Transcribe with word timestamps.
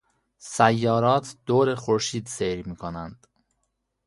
سیارات 0.57 1.35
دور 1.45 1.75
خورشید 1.75 2.27
سیر 2.27 2.67
میکنند. 2.69 3.27